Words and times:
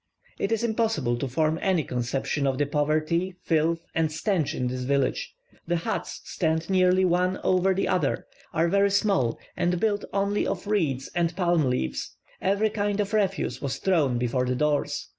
It 0.39 0.51
is 0.51 0.63
impossible 0.63 1.15
to 1.19 1.27
form 1.27 1.59
any 1.61 1.83
conception 1.83 2.47
of 2.47 2.57
the 2.57 2.65
poverty, 2.65 3.35
filth, 3.43 3.85
and 3.93 4.11
stench 4.11 4.55
in 4.55 4.65
this 4.65 4.81
village; 4.81 5.35
the 5.67 5.75
huts 5.75 6.21
stand 6.23 6.71
nearly 6.71 7.05
one 7.05 7.37
over 7.43 7.71
the 7.75 7.87
other, 7.87 8.25
are 8.51 8.67
very 8.67 8.89
small, 8.89 9.37
and 9.55 9.79
built 9.79 10.03
only 10.11 10.47
of 10.47 10.65
reeds 10.65 11.11
and 11.13 11.35
palm 11.35 11.65
leaves; 11.65 12.17
every 12.41 12.71
kind 12.71 12.99
of 12.99 13.13
refuse 13.13 13.61
was 13.61 13.77
thrown 13.77 14.17
before 14.17 14.45
the 14.45 14.55
doors. 14.55 15.07